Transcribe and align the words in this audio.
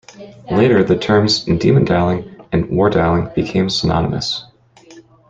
Later 0.49 0.83
the 0.83 0.97
terms 0.97 1.43
"demon 1.43 1.85
dialing" 1.85 2.23
and 2.51 2.67
"war 2.71 2.89
dialing" 2.89 3.29
became 3.35 3.69
synonymous. 3.69 4.45